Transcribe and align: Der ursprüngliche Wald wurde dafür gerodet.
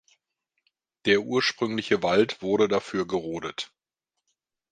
Der 1.05 1.19
ursprüngliche 1.21 2.01
Wald 2.01 2.41
wurde 2.41 2.67
dafür 2.67 3.05
gerodet. 3.05 3.71